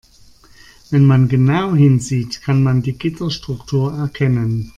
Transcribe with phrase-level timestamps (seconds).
[0.89, 4.69] Wenn man genau hinsieht, kann man die Gitterstruktur erkennen.